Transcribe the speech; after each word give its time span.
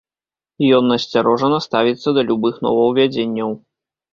Ён 0.77 0.87
насцярожана 0.91 1.59
ставіцца 1.67 2.09
да 2.17 2.25
любых 2.33 2.59
новаўвядзенняў. 2.67 3.55